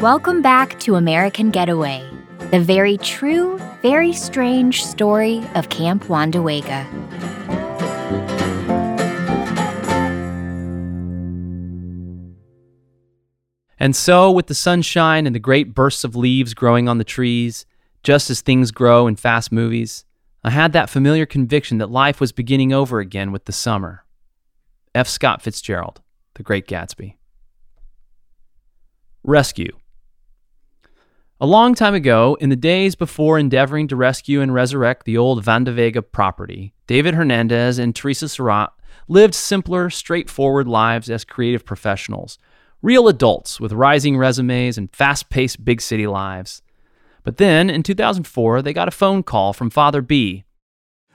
[0.00, 2.02] Welcome back to American Getaway,
[2.50, 6.86] the very true, very strange story of Camp Wandawega.
[13.78, 17.66] And so, with the sunshine and the great bursts of leaves growing on the trees,
[18.02, 20.06] just as things grow in fast movies,
[20.42, 24.06] I had that familiar conviction that life was beginning over again with the summer.
[24.94, 25.08] F.
[25.08, 26.00] Scott Fitzgerald,
[26.36, 27.16] The Great Gatsby.
[29.22, 29.76] Rescue.
[31.42, 35.42] A long time ago, in the days before endeavoring to rescue and resurrect the old
[35.42, 38.72] Vega property, David Hernandez and Tereasa Surratt
[39.08, 42.36] lived simpler, straightforward lives as creative professionals
[42.82, 46.60] real adults with rising resumes and fast paced big city lives.
[47.24, 50.44] But then, in 2004, they got a phone call from Father B.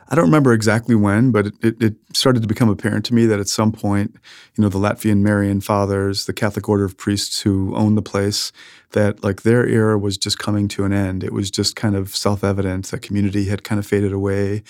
[0.07, 3.25] I don't remember exactly when, but it, it, it, started to become apparent to me
[3.25, 4.15] that at some point,
[4.55, 8.51] you know, the Latvian Marian fathers, the Catholic order of priests who owned the place,
[8.91, 11.23] that like their era was just coming to an end.
[11.23, 12.87] It was just kind of self evident.
[12.87, 14.63] that community had kind of faded away.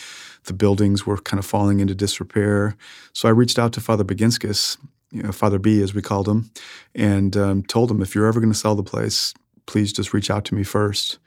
[0.45, 2.75] The buildings were kind of falling into disrepair.
[3.13, 4.77] So I reached out to Father Baginskis
[5.15, 6.51] you know, Father B, as we called him,
[6.93, 9.33] and um, told him, if you're ever going to sell the place,
[9.65, 11.19] please just reach out to me first.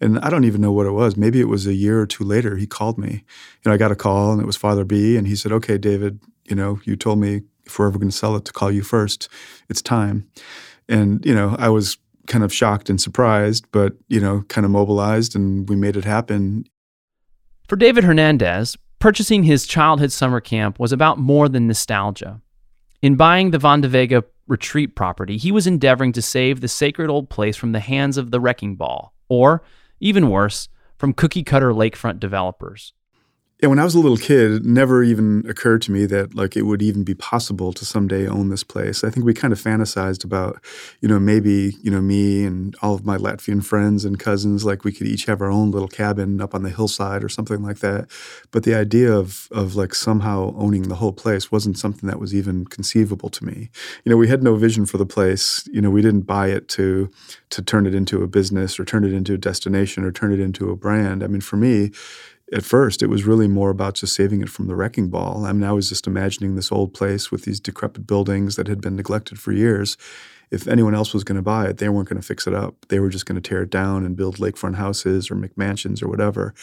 [0.00, 1.16] And I don't even know what it was.
[1.16, 2.56] Maybe it was a year or two later.
[2.56, 3.24] He called me.
[3.62, 5.78] You know, I got a call, and it was Father B, and he said, "Okay,
[5.78, 8.70] David, you know, you told me if we're ever going to sell it to call
[8.70, 9.28] you first.
[9.68, 10.28] It's time."
[10.88, 14.70] And you know, I was kind of shocked and surprised, but you know, kind of
[14.70, 16.64] mobilized, and we made it happen.
[17.68, 22.40] For David Hernandez, purchasing his childhood summer camp was about more than nostalgia.
[23.00, 27.56] In buying the Vandavega retreat property, he was endeavoring to save the sacred old place
[27.56, 29.62] from the hands of the wrecking ball, or,
[30.02, 32.92] even worse, from cookie cutter lakefront developers.
[33.62, 36.56] Yeah, when I was a little kid, it never even occurred to me that like
[36.56, 39.04] it would even be possible to someday own this place.
[39.04, 40.60] I think we kind of fantasized about,
[41.00, 44.82] you know, maybe, you know, me and all of my Latvian friends and cousins, like
[44.82, 47.78] we could each have our own little cabin up on the hillside or something like
[47.78, 48.10] that.
[48.50, 52.34] But the idea of of like somehow owning the whole place wasn't something that was
[52.34, 53.70] even conceivable to me.
[54.04, 55.68] You know, we had no vision for the place.
[55.72, 57.08] You know, we didn't buy it to
[57.50, 60.40] to turn it into a business or turn it into a destination or turn it
[60.40, 61.22] into a brand.
[61.22, 61.92] I mean, for me,
[62.52, 65.46] at first, it was really more about just saving it from the wrecking ball.
[65.46, 68.80] I mean, I was just imagining this old place with these decrepit buildings that had
[68.80, 69.96] been neglected for years.
[70.50, 72.74] If anyone else was going to buy it, they weren't going to fix it up.
[72.88, 76.08] They were just going to tear it down and build lakefront houses or McMansions or
[76.08, 76.54] whatever.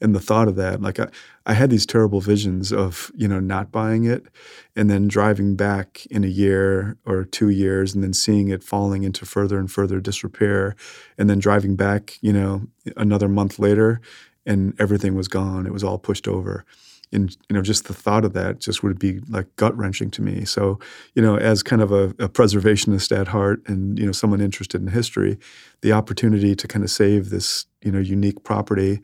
[0.00, 1.08] And the thought of that, like I,
[1.46, 4.26] I had these terrible visions of, you know, not buying it
[4.74, 9.04] and then driving back in a year or two years and then seeing it falling
[9.04, 10.74] into further and further disrepair
[11.18, 12.62] and then driving back, you know,
[12.96, 14.00] another month later
[14.46, 15.66] and everything was gone.
[15.66, 16.64] It was all pushed over.
[17.12, 20.22] And you know, just the thought of that just would be like gut wrenching to
[20.22, 20.44] me.
[20.44, 20.78] So,
[21.14, 24.80] you know, as kind of a, a, preservationist at heart, and you know, someone interested
[24.80, 25.38] in history,
[25.82, 29.00] the opportunity to kind of save this you know unique property,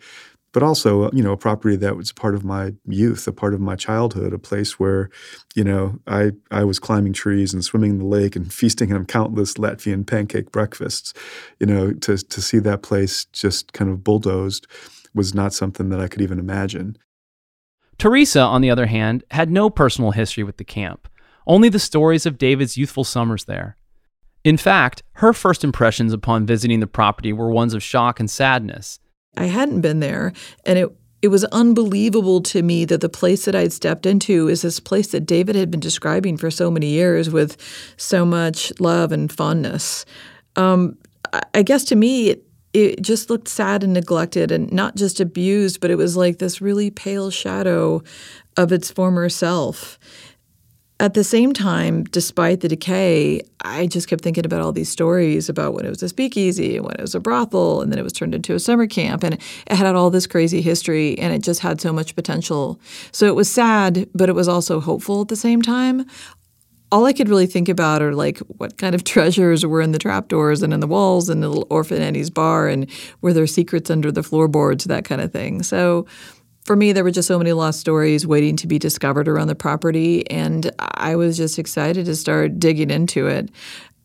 [0.52, 3.60] but also you know a property that was part of my youth, a part of
[3.60, 5.10] my childhood, a place where,
[5.54, 9.04] you know, I I was climbing trees and swimming in the lake and feasting on
[9.04, 11.12] countless Latvian pancake breakfasts.
[11.60, 14.66] You know, to to see that place just kind of bulldozed
[15.18, 16.96] was not something that I could even imagine.
[17.98, 21.08] Tereasa, on the other hand, had no personal history with the camp,
[21.46, 23.76] only the stories of David's youthful summers there.
[24.44, 29.00] In fact, her first impressions upon visiting the property were ones of shock and sadness.
[29.36, 30.32] I hadn't been there,
[30.64, 34.62] and it it was unbelievable to me that the place that I'd stepped into is
[34.62, 37.56] this place that David had been describing for so many years with
[37.96, 40.04] so much love and fondness.
[40.54, 40.96] Um,
[41.54, 45.80] I guess to me, it, it just looked sad and neglected and not just abused,
[45.80, 48.02] but it was like this really pale shadow
[48.56, 49.98] of its former self.
[51.00, 55.48] At the same time, despite the decay, I just kept thinking about all these stories
[55.48, 58.02] about when it was a speakeasy and when it was a brothel and then it
[58.02, 61.40] was turned into a summer camp and it had all this crazy history and it
[61.40, 62.80] just had so much potential.
[63.12, 66.04] So it was sad, but it was also hopeful at the same time
[66.90, 69.98] all I could really think about are like what kind of treasures were in the
[69.98, 72.90] trapdoors and in the walls and the little orphan Annie's bar and
[73.20, 75.62] were there secrets under the floorboards, that kind of thing.
[75.62, 76.06] So
[76.64, 79.54] for me, there were just so many lost stories waiting to be discovered around the
[79.54, 83.50] property, and I was just excited to start digging into it.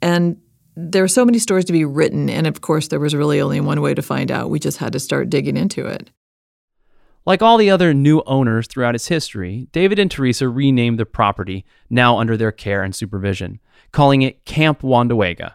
[0.02, 0.38] And
[0.78, 3.60] there were so many stories to be written, and of course, there was really only
[3.60, 4.50] one way to find out.
[4.50, 6.10] We just had to start digging into it.
[7.26, 11.66] Like all the other new owners throughout its history, David and Tereasa renamed the property,
[11.90, 13.60] now under their care and supervision,
[13.92, 15.54] calling it Camp Wandawega.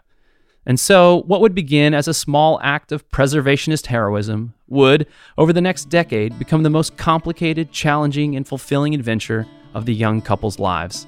[0.65, 5.07] And so, what would begin as a small act of preservationist heroism would,
[5.37, 10.21] over the next decade, become the most complicated, challenging, and fulfilling adventure of the young
[10.21, 11.07] couple's lives.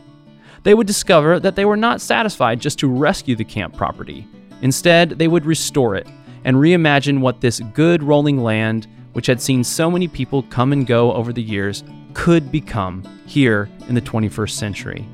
[0.64, 4.28] They would discover that they were not satisfied just to rescue the camp property.
[4.62, 6.08] Instead, they would restore it
[6.44, 10.88] and reimagine what this good rolling land, which had seen so many people come and
[10.88, 15.08] go over the years, could become here in the 21st century.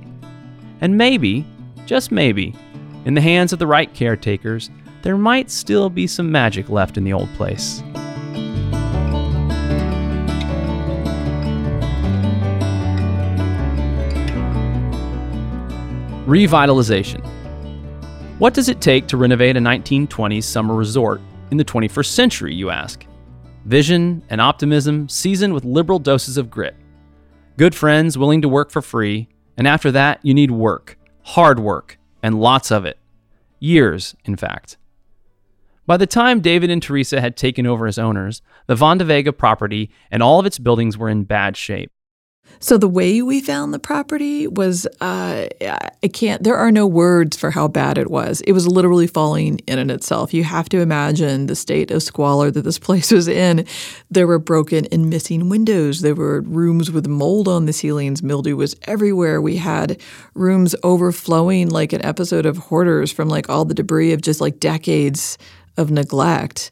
[0.81, 1.45] And maybe,
[1.85, 2.55] just maybe,
[3.05, 4.69] in the hands of the right caretakers,
[5.01, 7.81] there might still be some magic left in the old place.
[16.27, 17.25] Revitalization.
[18.37, 21.21] What does it take to renovate a 1920s summer resort
[21.51, 23.06] in the 21st century, you ask?
[23.67, 26.73] Vision and optimism seasoned with liberal doses of grit.
[27.57, 29.27] Good friends willing to work for free,
[29.57, 32.97] and after that, you need work, hard work, and lots of it.
[33.59, 34.77] Years, in fact.
[35.85, 40.23] By the time David and Tereasa had taken over as owners, the Vandavega property and
[40.23, 41.91] all of its buildings were in bad shape.
[42.59, 46.43] So the way we found the property was uh, I can't.
[46.43, 48.41] There are no words for how bad it was.
[48.41, 50.33] It was literally falling in on itself.
[50.33, 53.65] You have to imagine the state of squalor that this place was in.
[54.09, 56.01] There were broken and missing windows.
[56.01, 58.23] There were rooms with mold on the ceilings.
[58.23, 59.41] Mildew was everywhere.
[59.41, 60.01] We had
[60.33, 64.59] rooms overflowing like an episode of Hoarders from like all the debris of just like
[64.59, 65.37] decades
[65.77, 66.71] of neglect.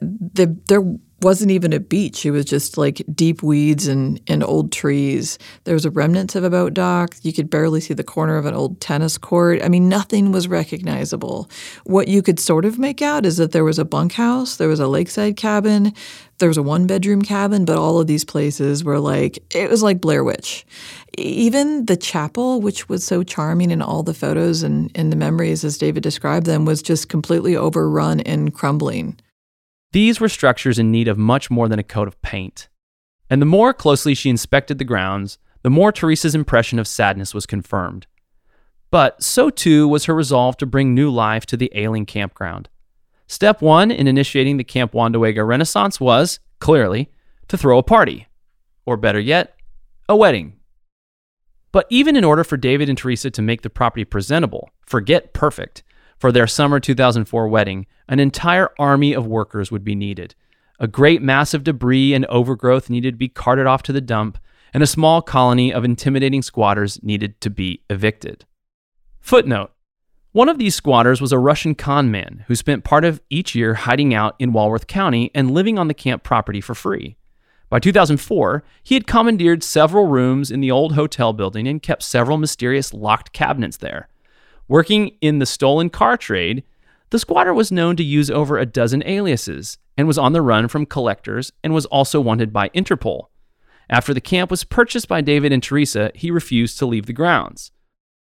[0.00, 0.82] The, there
[1.24, 2.24] wasn't even a beach.
[2.26, 5.38] It was just like deep weeds and, and old trees.
[5.64, 7.16] There was a remnants of a boat dock.
[7.22, 9.62] You could barely see the corner of an old tennis court.
[9.64, 11.50] I mean, nothing was recognizable.
[11.84, 14.80] What you could sort of make out is that there was a bunkhouse, there was
[14.80, 15.94] a lakeside cabin,
[16.38, 19.82] there was a one bedroom cabin, but all of these places were like, it was
[19.82, 20.66] like Blair Witch.
[21.16, 25.64] Even the chapel, which was so charming in all the photos and, and the memories
[25.64, 29.16] as David described them, was just completely overrun and crumbling.
[29.94, 32.68] These were structures in need of much more than a coat of paint.
[33.30, 37.46] And the more closely she inspected the grounds, the more Tereasa's impression of sadness was
[37.46, 38.08] confirmed.
[38.90, 42.68] But so too was her resolve to bring new life to the ailing campground.
[43.28, 47.08] Step one in initiating the Camp Wandawega Renaissance was, clearly,
[47.46, 48.26] to throw a party.
[48.84, 49.54] Or better yet,
[50.08, 50.54] a wedding.
[51.70, 55.83] But even in order for David and Tereasa to make the property presentable, forget perfect,
[56.18, 60.34] for their summer 2004 wedding, an entire army of workers would be needed.
[60.78, 64.38] A great mass of debris and overgrowth needed to be carted off to the dump,
[64.72, 68.44] and a small colony of intimidating squatters needed to be evicted.
[69.20, 69.70] Footnote
[70.32, 73.74] One of these squatters was a Russian con man who spent part of each year
[73.74, 77.16] hiding out in Walworth County and living on the camp property for free.
[77.70, 82.36] By 2004, he had commandeered several rooms in the old hotel building and kept several
[82.36, 84.08] mysterious locked cabinets there.
[84.68, 86.64] Working in the stolen car trade,
[87.10, 90.68] the squatter was known to use over a dozen aliases and was on the run
[90.68, 93.26] from collectors and was also wanted by Interpol.
[93.90, 97.72] After the camp was purchased by David and Tereasa, he refused to leave the grounds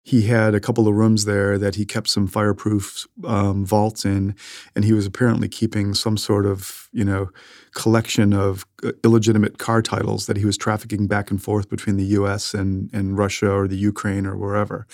[0.07, 4.37] he had a couple of rooms there that he kept some fireproof um, vaults in,
[4.77, 7.29] and he was apparently keeping some sort of you know
[7.75, 12.05] collection of uh, illegitimate car titles that he was trafficking back and forth between the
[12.19, 12.55] U.S.
[12.55, 14.87] and and Russia or the Ukraine or wherever,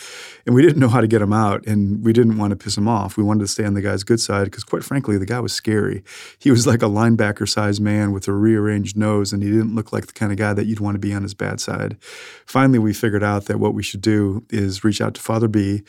[0.45, 2.77] and we didn't know how to get him out, and we didn't want to piss
[2.77, 3.17] him off.
[3.17, 5.53] We wanted to stay on the guy's good side because, quite frankly, the guy was
[5.53, 6.03] scary.
[6.41, 10.07] He was like a linebacker-sized man with a rearranged nose, and he didn't look like
[10.07, 11.97] the kind of guy that you'd want to be on his bad side.
[12.47, 15.83] Finally, we figured out that what we should do is reach out to Father B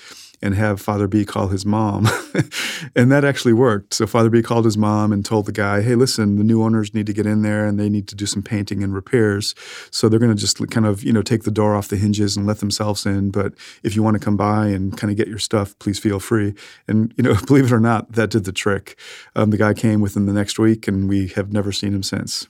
[0.43, 2.07] and have Father B call his mom.
[2.95, 3.93] and that actually worked.
[3.93, 6.93] So Father B called his mom and told the guy, hey, listen, the new owners
[6.93, 9.55] need to get in there and they need to do some painting and repairs.
[9.89, 12.35] So they're going to just kind of, you know, take the door off the hinges
[12.35, 13.31] and let themselves in.
[13.31, 16.19] But if you want to come by and kind of get your stuff, please feel
[16.19, 16.53] free.
[16.89, 19.00] And, you know, believe it or not, that did the trick.
[19.38, 22.50] Um, the guy came within the next week and we have never seen him since.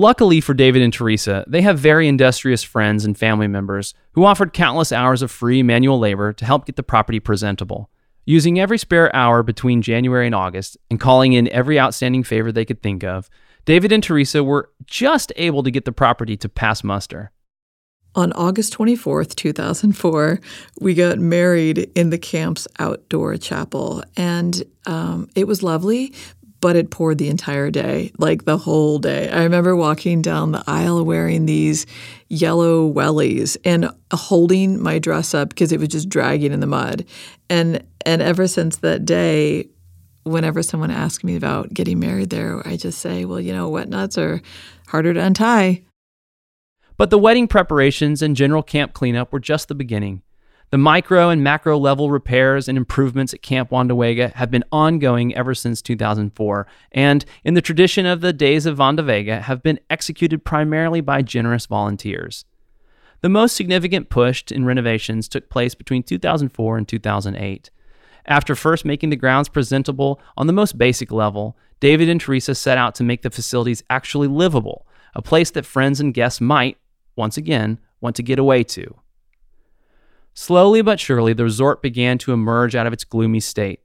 [0.00, 4.52] Luckily for David and Tereasa, they have very industrious friends and family members who offered
[4.52, 7.90] countless hours of free manual labor to help get the property presentable.
[8.24, 12.64] Using every spare hour between January and August and calling in every outstanding favor they
[12.64, 13.28] could think of,
[13.64, 17.32] David and Tereasa were just able to get the property to pass muster.
[18.14, 20.40] On August 24th, 2004,
[20.80, 24.04] we got married in the camp's outdoor chapel.
[24.16, 26.14] And um, it was lovely,
[26.60, 29.30] but it poured the entire day, like the whole day.
[29.30, 31.86] I remember walking down the aisle wearing these
[32.28, 37.04] yellow wellies and holding my dress up because it was just dragging in the mud.
[37.48, 39.68] And and ever since that day,
[40.24, 43.88] whenever someone asks me about getting married there, I just say, well, you know, wet
[43.88, 44.40] nuts are
[44.88, 45.84] harder to untie.
[46.96, 50.22] But the wedding preparations and general camp cleanup were just the beginning.
[50.70, 55.54] The micro and macro level repairs and improvements at Camp Wandawega have been ongoing ever
[55.54, 61.00] since 2004, and in the tradition of the days of Wandawega, have been executed primarily
[61.00, 62.44] by generous volunteers.
[63.22, 67.70] The most significant push in renovations took place between 2004 and 2008.
[68.26, 72.76] After first making the grounds presentable on the most basic level, David and Tereasa set
[72.76, 76.76] out to make the facilities actually livable, a place that friends and guests might,
[77.16, 79.00] once again, want to get away to.
[80.40, 83.80] Slowly but surely, the resort began to emerge out of its gloomy state.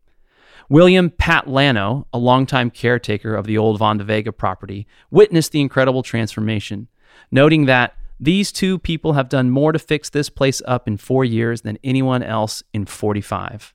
[0.69, 6.89] William Pat Lano, a longtime caretaker of the old Vega property, witnessed the incredible transformation,
[7.31, 11.25] noting that these two people have done more to fix this place up in four
[11.25, 13.73] years than anyone else in 45.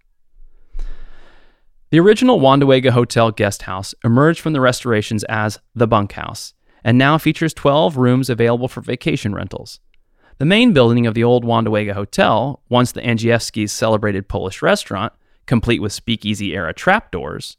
[1.90, 6.54] The original Wandawega Hotel guest house emerged from the restorations as the bunkhouse
[6.84, 9.80] and now features 12 rooms available for vacation rentals.
[10.38, 15.12] The main building of the old Wandawega Hotel, once the Andrzejewski's celebrated Polish restaurant,
[15.46, 17.56] complete with speakeasy era trapdoors,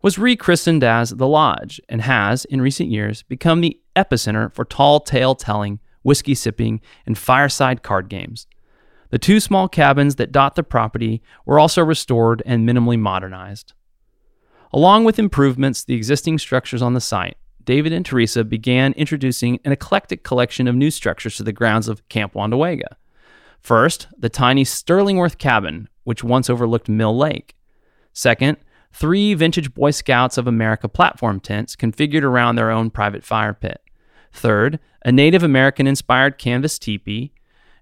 [0.00, 5.00] was rechristened as The Lodge and has, in recent years, become the epicenter for tall
[5.00, 8.46] tale telling, whiskey sipping, and fireside card games.
[9.10, 13.74] The two small cabins that dot the property were also restored and minimally modernized.
[14.72, 19.72] Along with improvements the existing structures on the site, David and Tereasa began introducing an
[19.72, 22.96] eclectic collection of new structures to the grounds of Camp Wandawega.
[23.60, 27.56] First, the tiny Sterlingworth cabin, which once overlooked Mill Lake.
[28.12, 28.58] Second,
[28.92, 33.80] three vintage Boy Scouts of America platform tents configured around their own private fire pit.
[34.32, 37.32] Third, a Native American inspired canvas teepee.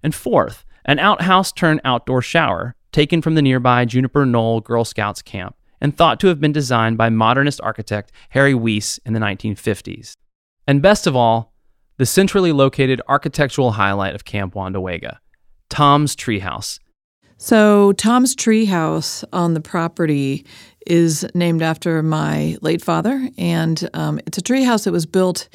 [0.01, 5.21] And fourth, an outhouse turned outdoor shower taken from the nearby Juniper Knoll Girl Scouts
[5.21, 10.13] camp and thought to have been designed by modernist architect Harry Weese in the 1950s.
[10.65, 11.53] And best of all,
[11.97, 15.17] the centrally located architectural highlight of Camp Wandawega,
[15.69, 16.79] Tom's Treehouse.
[17.37, 20.45] So, Tom's Treehouse on the property
[20.87, 25.49] is named after my late father, and um, it's a treehouse that was built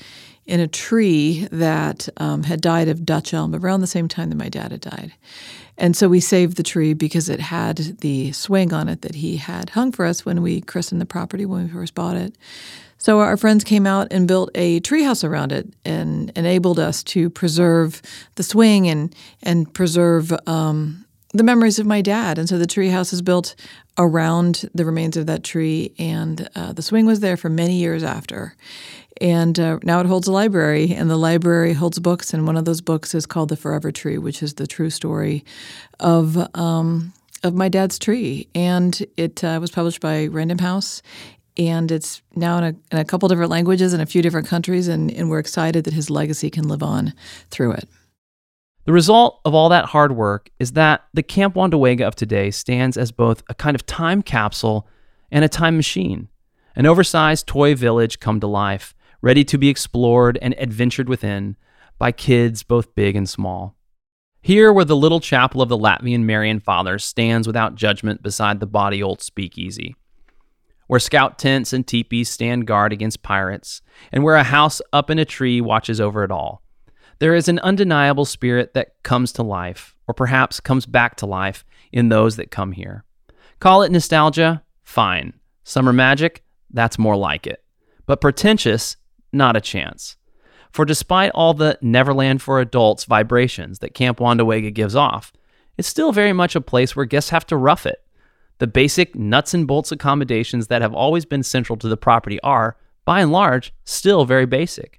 [0.44, 4.37] in a tree that um, had died of Dutch elm around the same time that
[4.37, 5.12] my dad had died.
[5.78, 9.37] And so we saved the tree because it had the swing on it that he
[9.37, 12.35] had hung for us when we christened the property when we first bought it.
[12.99, 17.30] So our friends came out and built a treehouse around it and enabled us to
[17.30, 18.02] preserve
[18.35, 22.38] the swing and and preserve um, the memories of my dad.
[22.38, 23.54] And so the tree house is built
[23.99, 28.02] around the remains of that tree, and uh, the swing was there for many years
[28.02, 28.54] after.
[29.20, 32.64] And uh, now it holds a library, and the library holds books, and one of
[32.64, 35.44] those books is called The Forever Tree, which is the true story
[35.99, 37.12] of um,
[37.44, 38.49] of my dad's tree.
[38.54, 41.02] And it uh, was published by Random House,
[41.56, 44.87] and it's now in a, in a couple different languages in a few different countries,
[44.87, 47.12] and, and we're excited that his legacy can live on
[47.50, 47.88] through it.
[48.88, 52.97] The result of all that hard work is that the Camp Wandawega of today stands
[52.97, 54.88] as both a kind of time capsule
[55.30, 56.28] and a time machine,
[56.75, 61.54] an oversized toy village come to life, ready to be explored and adventured within
[61.99, 63.76] by kids both big and small.
[64.40, 68.66] Here, where the little chapel of the Latvian Marian Fathers stands without judgment beside the
[68.66, 69.97] body old speakeasy,
[70.87, 75.18] where scout tents and teepees stand guard against pirates, and where a house up in
[75.18, 76.62] a tree watches over it all
[77.18, 81.64] there is an undeniable spirit that comes to life, or perhaps comes back to life,
[81.92, 83.04] in those that come here.
[83.60, 84.62] Call it nostalgia?
[84.82, 85.34] Fine.
[85.64, 86.44] Summer magic?
[86.70, 87.64] That's more like it.
[88.06, 88.96] But pretentious?
[89.32, 90.16] Not a chance.
[90.70, 95.32] For despite all the Neverland for Adults vibrations that Camp Wandawega gives off,
[95.76, 98.02] it's still very much a place where guests have to rough it.
[98.58, 102.76] The basic nuts and bolts accommodations that have always been central to the property are,
[103.04, 104.98] by and large, still very basic.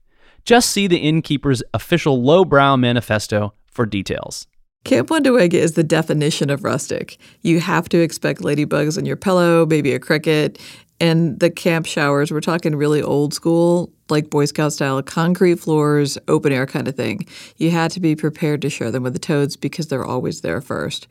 [0.50, 4.48] Just see the innkeeper's official lowbrow manifesto for details.
[4.84, 7.20] Camp Wandawega is the definition of rustic.
[7.44, 10.58] You have to expect ladybugs on your pillow, maybe a cricket,
[11.00, 16.18] and the camp showers, we're talking really old school, like Boy Scout style, concrete floors,
[16.28, 17.28] open air kind of thing.
[17.58, 20.62] You had to be prepared to share them with the toads because they're always there
[20.62, 21.08] first.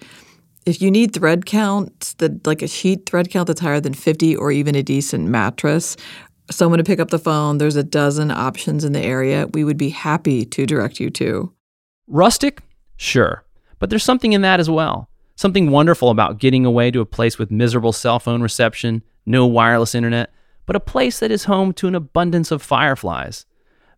[0.66, 4.37] If you need thread count, the, like a sheet thread count that's higher than 50
[4.37, 5.97] or even a decent mattress,
[6.50, 7.59] someone to pick up the phone.
[7.59, 9.47] There's a dozen options in the area.
[9.52, 11.52] We would be happy to direct you to.
[12.07, 12.62] Rustic?
[12.97, 13.45] Sure.
[13.78, 15.09] But there's something in that as well.
[15.37, 19.95] Something wonderful about getting away to a place with miserable cell phone reception, no wireless
[19.95, 20.33] internet,
[20.67, 23.47] but a place that is home to an abundance of fireflies.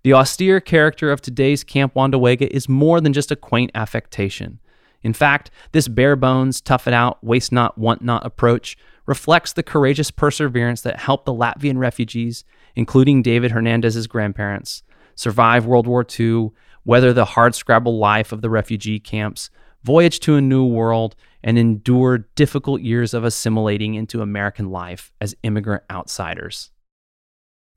[0.02, 4.58] The austere character of today's Camp Wandawega is more than just a quaint affectation.
[5.02, 8.76] In fact, this bare bones, tough it out, waste not, want not approach
[9.10, 12.44] reflects the courageous perseverance that helped the Latvian refugees,
[12.76, 14.84] including David Hernandez's grandparents,
[15.16, 16.52] survive World War II,
[16.84, 19.50] weather the hardscrabble life of the refugee camps,
[19.82, 25.34] voyage to a new world, and endure difficult years of assimilating into American life as
[25.42, 26.70] immigrant outsiders.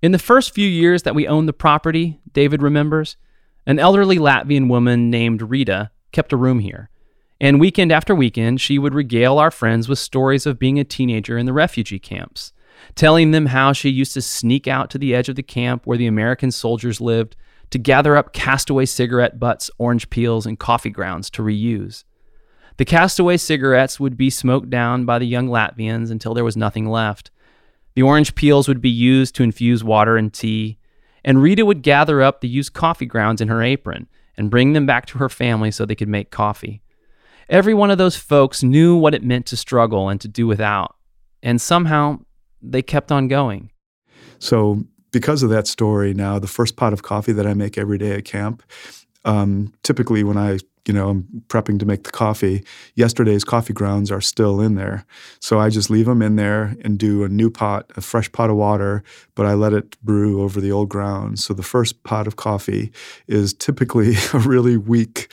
[0.03, 3.17] In the first few years that we owned the property, David remembers,
[3.65, 6.91] an elderly Latvian woman named Rita kept a room here
[7.43, 11.37] And weekend after weekend, she would regale our friends with stories of being a teenager
[11.37, 12.53] in the refugee camps,
[12.95, 15.97] telling them how she used to sneak out to the edge of the camp where
[15.97, 17.35] the American soldiers lived
[17.71, 22.05] to gather up castaway cigarette butts, orange peels, and coffee grounds to reuse.
[22.77, 26.87] The castaway cigarettes would be smoked down by the young Latvians until there was nothing
[26.87, 27.29] left.
[27.95, 30.77] The orange peels would be used to infuse water and tea,
[31.25, 34.07] and Rita would gather up the used coffee grounds in her apron
[34.37, 36.82] and bring them back to her family so they could make coffee.
[37.53, 40.95] Every one of those folks knew what it meant to struggle and to do without,
[41.43, 42.19] and somehow
[42.63, 43.69] they kept on going.
[44.39, 47.99] So, because of that story, now the first pot of coffee that I make every
[47.99, 48.63] day at camp,
[49.23, 52.63] um, typically when I you know, I'm prepping to make the coffee.
[52.95, 55.05] Yesterday's coffee grounds are still in there.
[55.39, 58.49] So I just leave them in there and do a new pot, a fresh pot
[58.49, 59.03] of water,
[59.35, 61.43] but I let it brew over the old grounds.
[61.43, 62.91] So the first pot of coffee
[63.27, 65.31] is typically a really weak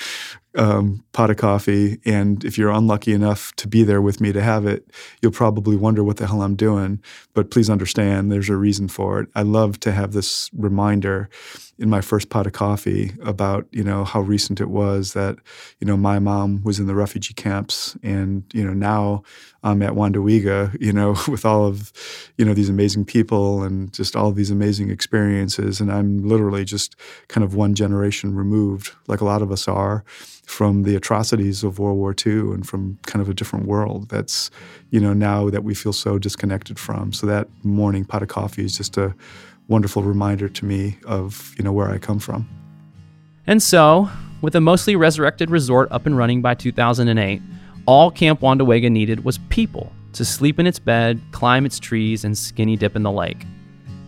[0.57, 2.01] um, pot of coffee.
[2.05, 4.91] And if you're unlucky enough to be there with me to have it,
[5.23, 7.01] you'll probably wonder what the hell I'm doing.
[7.35, 9.29] But please understand, there's a reason for it.
[9.35, 11.29] I love to have this reminder
[11.79, 15.39] in my first pot of coffee about you know how recent it was that
[15.79, 19.23] you know my mom was in the refugee camps and you know now
[19.63, 21.93] I'm at Wandawega you know with all of
[22.39, 26.97] you know these amazing people and just all these amazing experiences and I'm literally just
[27.29, 30.05] kind of one generation removed like a lot of us are
[30.47, 34.51] from the atrocities of World War II and from kind of a different world that's
[34.91, 38.65] you know now that we feel so disconnected from so that morning pot of coffee
[38.65, 39.15] is just a
[39.71, 42.47] wonderful reminder to me of you know where I come from.
[43.47, 47.43] And so, with a mostly resurrected resort up and running by 2008,
[47.87, 52.37] all Camp Wandawega needed was people to sleep in its bed, climb its trees, and
[52.37, 53.47] skinny dip in the lake.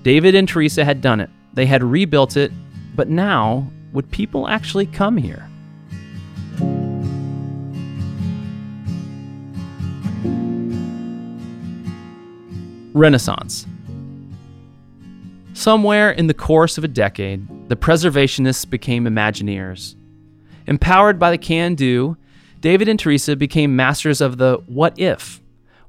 [0.02, 1.30] David and Tereasa had done it.
[1.54, 2.50] They had rebuilt it,
[2.96, 5.48] but now would people actually come here?
[12.94, 13.66] Renaissance.
[15.54, 19.94] Somewhere in the course of a decade, the preservationists became Imagineers.
[20.66, 22.16] Empowered by the can do,
[22.60, 25.40] David and Tereasa became masters of the what if.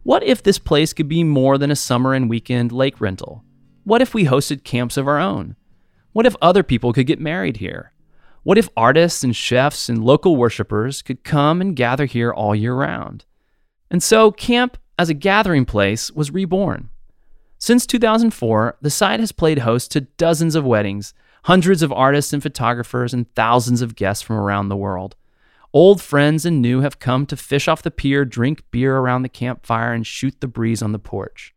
[0.04, 3.44] What if this place could be more than a summer and weekend lake rental?
[3.84, 5.56] What if we hosted camps of our own?
[6.12, 7.94] What if other people could get married here?
[8.44, 12.76] What if artists and chefs and local worshipers could come and gather here all year
[12.76, 13.26] round?
[13.90, 16.90] And so, camp as a gathering place was reborn.
[17.58, 22.42] Since 2004, the site has played host to dozens of weddings, hundreds of artists and
[22.44, 25.16] photographers, and thousands of guests from around the world.
[25.74, 29.30] Old friends and new have come to fish off the pier, drink beer around the
[29.30, 31.54] campfire, and shoot the breeze on the porch.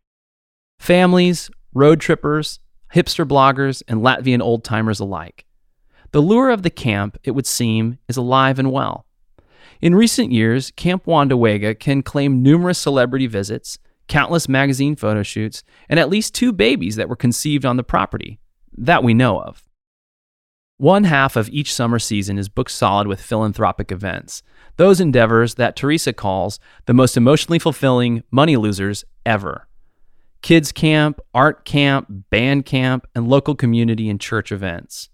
[0.79, 2.59] Families, road trippers,
[2.93, 5.45] hipster bloggers, and Latvian old timers alike.
[6.11, 9.05] The lure of the camp, it would seem, is alive and well.
[9.81, 15.99] In recent years, Camp Wandawega can claim numerous celebrity visits, countless magazine photo shoots, and
[15.99, 18.39] at least two babies that were conceived on the property,
[18.75, 19.66] that we know of.
[20.77, 24.43] One half of each summer season is booked solid with philanthropic events,
[24.75, 29.67] those endeavors that Tereasa calls the most emotionally fulfilling money losers ever.
[30.43, 35.09] Kids camp, art camp, band camp, and local community and church events.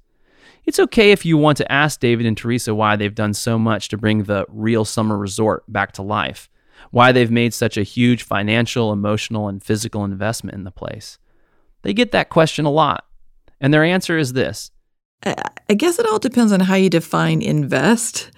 [0.66, 3.88] It's okay if you want to ask David and Tereasa why they've done so much
[3.90, 6.50] to bring the real summer resort back to life
[6.92, 11.18] why they've made such a huge financial, emotional, and physical investment in the place.
[11.82, 13.06] They get that question a lot.
[13.60, 14.72] And their answer is this
[15.26, 18.32] I guess it all depends on how you define invest.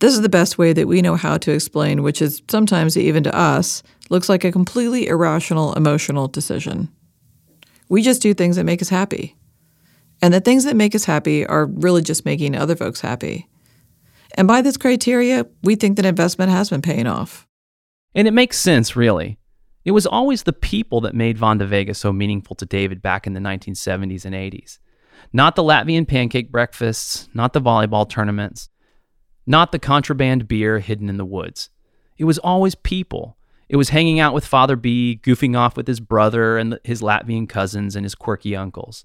[0.00, 3.22] This is the best way that we know how to explain, which is sometimes, even
[3.24, 6.90] to us, looks like a completely irrational emotional decision.
[7.88, 9.36] We just do things that make us happy.
[10.20, 13.48] And the things that make us happy are really just making other folks happy.
[14.36, 17.46] And by this criteria, we think that investment has been paying off.
[18.14, 19.38] And it makes sense, really.
[19.84, 23.40] It was always the people that made Wandawega so meaningful to David back in the
[23.40, 24.78] 1970s and 80s.
[25.32, 28.68] Not the Latvian pancake breakfasts, not the volleyball tournaments,
[29.46, 31.70] not the contraband beer hidden in the woods.
[32.16, 33.36] It was always people.
[33.68, 37.48] It was hanging out with Father B, goofing off with his brother and his Latvian
[37.48, 39.04] cousins and his quirky uncles.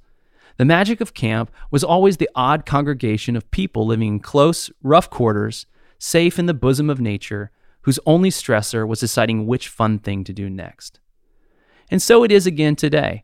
[0.58, 5.10] The magic of camp was always the odd congregation of people living in close, rough
[5.10, 5.66] quarters,
[5.98, 7.52] safe in the bosom of nature,
[7.82, 11.00] whose only stressor was deciding which fun thing to do next.
[11.90, 13.24] And so it is again today.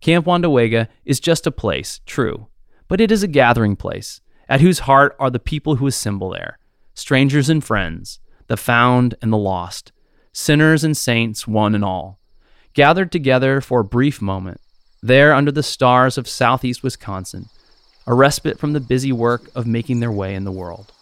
[0.00, 2.46] Camp Wandawega is just a place, true,
[2.88, 6.58] but it is a gathering place, at whose heart are the people who assemble there
[6.94, 9.92] strangers and friends, the found and the lost,
[10.32, 12.18] sinners and saints, one and all,
[12.74, 14.60] gathered together for a brief moment,
[15.02, 17.46] there under the stars of southeast Wisconsin,
[18.06, 20.92] a respite from the busy work of making their way in the world.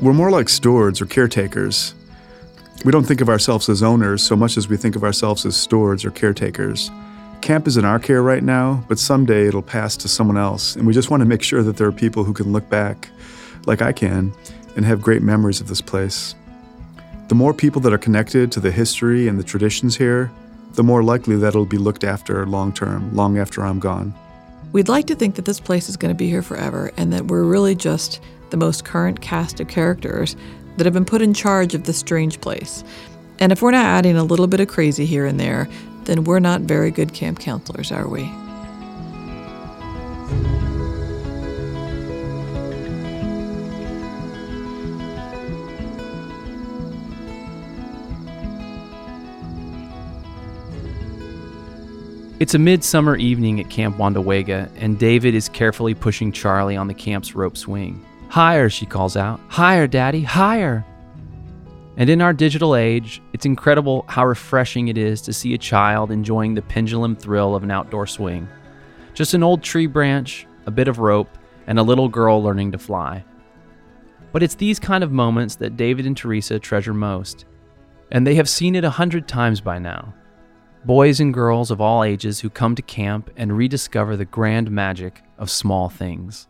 [0.00, 1.94] We're more like stewards or caretakers.
[2.84, 5.56] We don't think of ourselves as owners so much as we think of ourselves as
[5.56, 6.90] stewards or caretakers.
[7.40, 10.86] Camp is in our care right now, but someday it'll pass to someone else, and
[10.86, 13.08] we just want to make sure that there are people who can look back,
[13.66, 14.32] like I can,
[14.74, 16.34] and have great memories of this place.
[17.28, 20.30] The more people that are connected to the history and the traditions here,
[20.74, 24.14] the more likely that it'll be looked after long term, long after I'm gone.
[24.72, 27.26] We'd like to think that this place is going to be here forever and that
[27.26, 28.20] we're really just
[28.50, 30.36] the most current cast of characters
[30.76, 32.84] that have been put in charge of this strange place.
[33.38, 35.68] And if we're not adding a little bit of crazy here and there,
[36.06, 38.32] then we're not very good camp counselors, are we?
[52.38, 56.92] It's a midsummer evening at Camp Wandawega, and David is carefully pushing Charlie on the
[56.92, 58.04] camp's rope swing.
[58.28, 59.40] Higher, she calls out.
[59.48, 60.84] Higher, Daddy, higher.
[61.96, 66.10] And in our digital age, it's incredible how refreshing it is to see a child
[66.10, 68.48] enjoying the pendulum thrill of an outdoor swing.
[69.14, 72.78] Just an old tree branch, a bit of rope, and a little girl learning to
[72.78, 73.24] fly.
[74.32, 77.46] But it's these kind of moments that David and Tereasa treasure most.
[78.10, 80.12] And they have seen it a hundred times by now.
[80.84, 85.22] Boys and girls of all ages who come to camp and rediscover the grand magic
[85.38, 86.48] of small things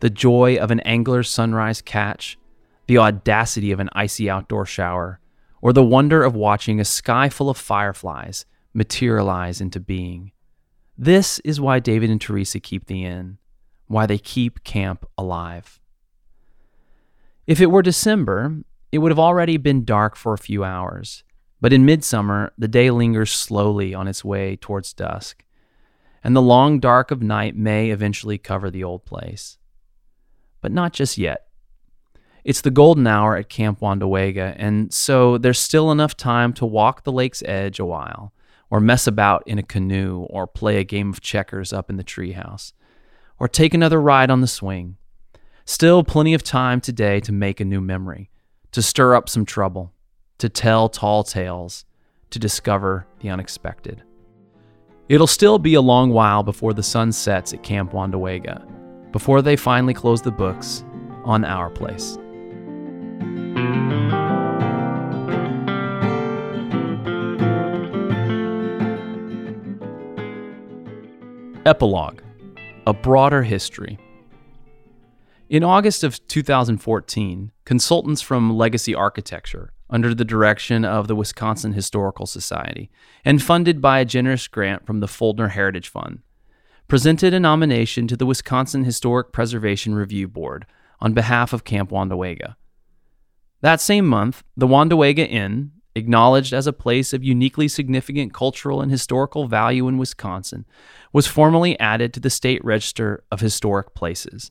[0.00, 2.38] the joy of an angler's sunrise catch,
[2.90, 5.20] the audacity of an icy outdoor shower,
[5.62, 10.32] or the wonder of watching a sky full of fireflies materialize into being.
[10.98, 13.38] This is why David and Tereasa keep the inn,
[13.86, 15.78] why they keep camp alive.
[17.46, 21.22] If it were December, it would have already been dark for a few hours,
[21.60, 25.44] but in midsummer, the day lingers slowly on its way towards dusk,
[26.24, 29.58] and the long dark of night may eventually cover the old place
[30.60, 31.46] but not just yet.
[32.44, 37.04] It's the golden hour at Camp Wandawega, and so there's still enough time to walk
[37.04, 38.32] the lake's edge a while,
[38.70, 42.04] or mess about in a canoe, or play a game of checkers up in the
[42.04, 42.72] treehouse,
[43.38, 44.96] or take another ride on the swing.
[45.64, 48.30] Still plenty of time today to make a new memory,
[48.72, 49.92] to stir up some trouble,
[50.38, 51.84] to tell tall tales,
[52.30, 54.02] to discover the unexpected.
[55.08, 58.64] It'll still be a long while before the sun sets at Camp Wandawega
[59.12, 60.84] before they finally close the books
[61.24, 62.16] on Our Place.
[71.70, 72.20] Epilogue
[72.88, 73.96] A Broader History.
[75.48, 82.26] In August of 2014, consultants from Legacy Architecture, under the direction of the Wisconsin Historical
[82.26, 82.90] Society,
[83.24, 86.22] and funded by a generous grant from the Foldner Heritage Fund,
[86.88, 90.66] presented a nomination to the Wisconsin Historic Preservation Review Board
[90.98, 92.56] on behalf of Camp Wandawega.
[93.60, 98.90] That same month, the Wandawega Inn, acknowledged as a place of uniquely significant cultural and
[98.90, 100.64] historical value in Wisconsin,
[101.12, 104.50] was formally added to the State Register of Historic Places.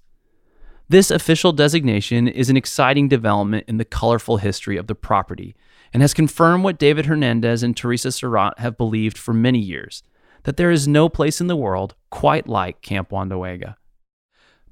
[0.89, 5.55] This official designation is an exciting development in the colorful history of the property
[5.93, 10.03] and has confirmed what David Hernandez and Tereasa Surratt have believed for many years
[10.43, 13.75] that there is no place in the world quite like Camp Wandawega.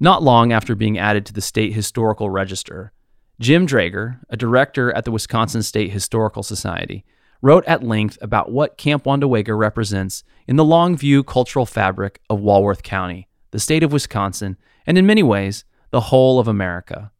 [0.00, 2.92] Not long after being added to the State Historical Register,
[3.40, 7.04] Jim Draeger, a director at the Wisconsin State Historical Society,
[7.40, 12.40] wrote at length about what Camp Wandawega represents in the long view cultural fabric of
[12.40, 17.12] Walworth County, the state of Wisconsin, and in many ways, the whole of America.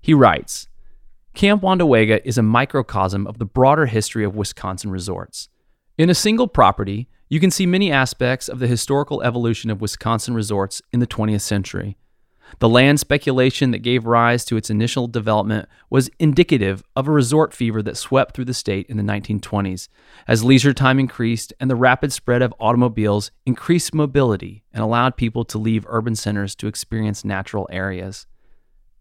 [0.00, 0.68] He writes
[1.34, 5.48] Camp Wandawega is a microcosm of the broader history of Wisconsin resorts.
[5.98, 10.34] In a single property, you can see many aspects of the historical evolution of Wisconsin
[10.34, 11.96] resorts in the 20th century.
[12.58, 17.54] The land speculation that gave rise to its initial development was indicative of a resort
[17.54, 19.88] fever that swept through the state in the 1920s
[20.26, 25.44] as leisure time increased and the rapid spread of automobiles increased mobility and allowed people
[25.44, 28.26] to leave urban centers to experience natural areas.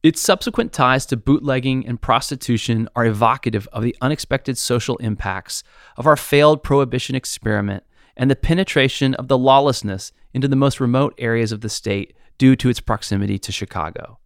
[0.01, 5.61] Its subsequent ties to bootlegging and prostitution are evocative of the unexpected social impacts
[5.97, 7.83] of our failed prohibition experiment
[8.15, 12.55] and the penetration of the lawlessness into the most remote areas of the state due
[12.55, 14.19] to its proximity to Chicago.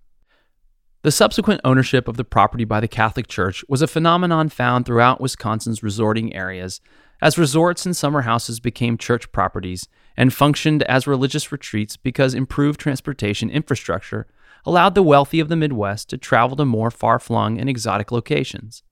[1.03, 5.19] The subsequent ownership of the property by the Catholic Church was a phenomenon found throughout
[5.19, 6.79] Wisconsin's resorting areas
[7.21, 12.79] as resorts and summer houses became church properties and functioned as religious retreats because improved
[12.79, 14.27] transportation infrastructure
[14.65, 18.83] allowed the wealthy of the Midwest to travel to more far flung and exotic locations.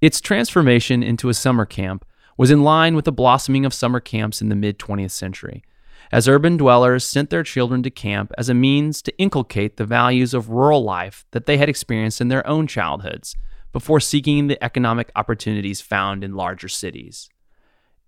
[0.00, 2.04] Its transformation into a summer camp
[2.36, 5.62] was in line with the blossoming of summer camps in the mid 20th century,
[6.10, 10.34] as urban dwellers sent their children to camp as a means to inculcate the values
[10.34, 13.36] of rural life that they had experienced in their own childhoods
[13.72, 17.28] before seeking the economic opportunities found in larger cities.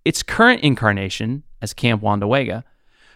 [0.03, 2.63] Its current incarnation, as Camp Wandawega,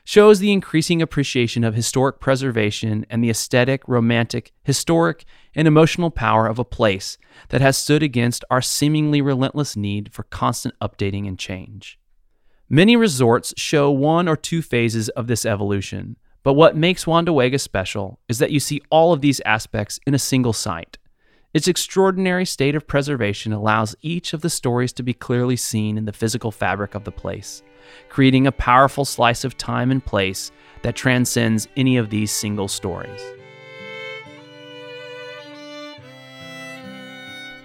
[0.04, 6.46] shows the increasing appreciation of historic preservation and the aesthetic, romantic, historic, and emotional power
[6.46, 7.18] of a place
[7.50, 11.98] that has stood against our seemingly relentless need for constant updating and change.
[12.70, 18.20] Many resorts show one or two phases of this evolution, but what makes Wandawega special
[18.28, 20.98] is that you see all of these aspects in a single site.
[21.54, 26.06] Its extraordinary state of preservation allows each of the stories to be clearly seen in
[26.06, 27.62] the physical fabric of the place,
[28.10, 30.52] creating a powerful slice of time and place
[30.82, 33.22] that transcends any of these single stories.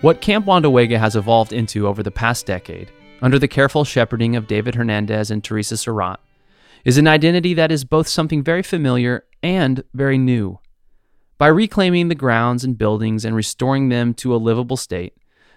[0.02, 4.46] What Camp Wandawega has evolved into over the past decade, under the careful shepherding of
[4.46, 6.20] David Hernandez and Tereasa Surratt,
[6.84, 10.58] is an identity that is both something very familiar and very new.
[11.38, 15.16] By reclaiming the grounds and buildings and restoring them to a livable state,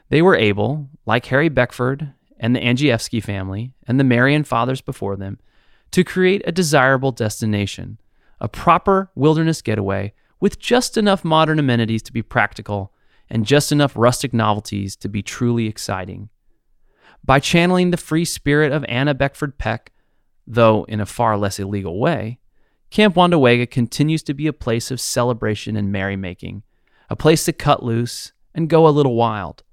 [0.10, 5.16] they were able, like Harry Beckford and the Andrzejewski family and the Marian fathers before
[5.16, 5.40] them,
[5.92, 8.00] to create a desirable destination,
[8.40, 12.92] a proper wilderness getaway with just enough modern amenities to be practical
[13.30, 16.30] and just enough rustic novelties to be truly exciting.
[17.26, 19.92] By channeling the free spirit of Anna Beckford Peck,
[20.46, 22.40] though in a far less illegal way,
[22.90, 26.64] Camp Wandawega continues to be a place of celebration and merrymaking,
[27.10, 29.64] a place to cut loose and go a little wild.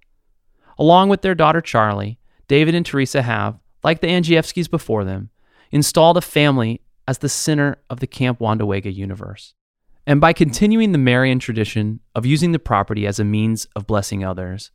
[0.78, 5.30] Along with their daughter Charlie, David and Tereasa have, like the Andrzejewskis before them,
[5.70, 9.54] installed a family as the center of the Camp Wandawega universe.
[10.06, 14.24] And by continuing the Marian tradition of using the property as a means of blessing
[14.24, 14.70] others,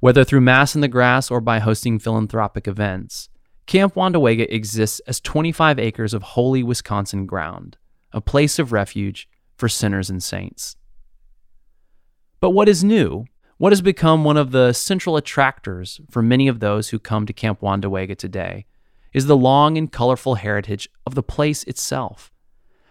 [0.00, 3.28] whether through Mass in the Grass or by hosting philanthropic events,
[3.66, 7.78] Camp Wandawega exists as 25 acres of holy Wisconsin ground,
[8.12, 10.76] a place of refuge for sinners and saints.
[12.40, 13.24] But what is new,
[13.56, 17.32] what has become one of the central attractors for many of those who come to
[17.32, 18.66] Camp Wandawega today,
[19.14, 22.32] is the long and colorful heritage of the place itself.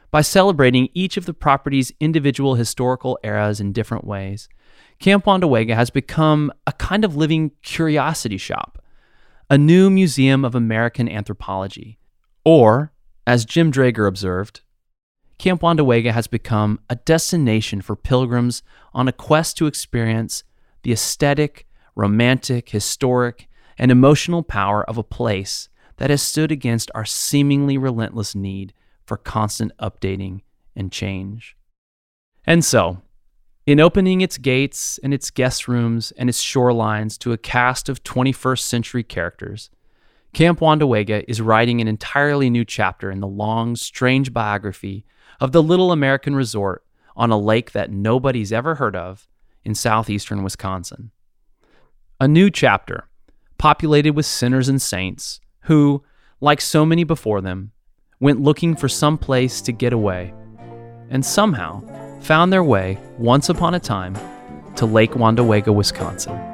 [0.09, 4.47] By celebrating each of the property's individual historical eras in different ways,
[4.99, 8.79] Camp Wandawega has become a kind of living curiosity shop
[9.49, 11.99] a new museum of American anthropology.
[12.43, 12.91] Or,
[13.27, 14.61] as Jim Draeger observed,
[15.37, 20.43] Camp Wandawega has become a destination for pilgrims on a quest to experience
[20.83, 27.05] the aesthetic, romantic, historic, and emotional power of a place that has stood against our
[27.05, 28.73] seemingly relentless need
[29.05, 30.41] for constant updating
[30.75, 31.55] and change.
[32.45, 33.01] And so,
[33.65, 38.03] in opening its gates and its guest rooms and its shorelines to a cast of
[38.03, 39.69] 21st century characters,
[40.33, 45.05] Camp Wandawega is writing an entirely new chapter in the long, strange biography
[45.39, 46.83] of the little American resort
[47.15, 49.27] on a lake that nobody's ever heard of
[49.63, 51.11] in southeastern Wisconsin.
[52.19, 53.07] A new chapter,
[53.57, 56.03] populated with sinners and saints who,
[56.41, 57.71] like so many before them,
[58.19, 60.33] went looking for some place to get away,
[61.09, 61.81] and somehow
[62.23, 64.17] found their way, once upon a time,
[64.75, 66.52] to Lake Wandawega, Wisconsin.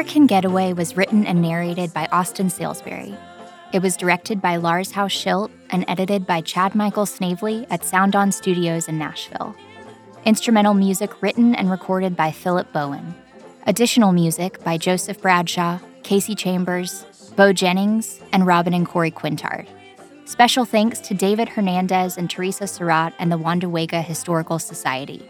[0.00, 3.14] American Getaway was written and narrated by Austin Salisbury.
[3.74, 8.16] It was directed by Lars House Schilt and edited by Chad Michael Snavely at Sound
[8.16, 9.54] On Studios in Nashville.
[10.24, 13.14] Instrumental music written and recorded by Philip Bowen.
[13.66, 17.04] Additional music by Joseph Bradshaw, Casey Chambers,
[17.36, 19.68] Bo Jennings, and Robin and Corey Quintard.
[20.24, 25.22] Special thanks to David Hernandez and Tereasa Surratt and the Wandawega Historical Society.